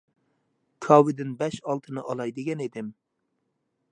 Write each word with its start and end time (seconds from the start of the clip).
كاۋىدىن 0.85 1.35
بەش-ئالتىنى 1.43 2.05
ئالاي 2.05 2.35
دېگەن 2.39 2.65
ئىدىم. 2.67 2.91